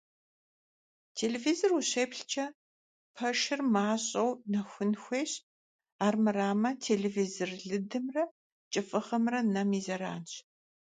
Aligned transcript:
Телевизор 1.17 1.71
ущеплъкӀэ 1.79 2.45
пэшыр 3.15 3.59
мащӀэу 3.73 4.29
нэхун 4.51 4.91
хуейщ, 5.01 5.33
армырамэ 6.05 6.71
телевизор 6.85 7.49
лыдымрэ 7.67 8.23
кӀыфӀыгъэмрэ 8.71 9.39
нэм 9.53 9.69
и 9.79 9.81
зэранщ. 9.85 10.31